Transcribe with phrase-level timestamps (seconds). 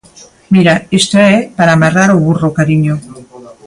[0.53, 2.95] Mira, isto é para amarrar o burro, cariño.